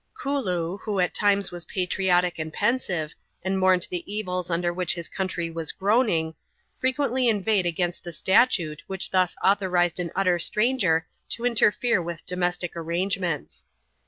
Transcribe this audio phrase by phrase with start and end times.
[0.19, 3.13] Kooloo, who at times was patriotic and pensive,
[3.43, 6.33] and mourned the evils under which his country was groaning,
[6.79, 12.75] frequently inveighed against the statute which thus authorized an utter stranger to interfere with domestic
[12.75, 13.67] arrangements.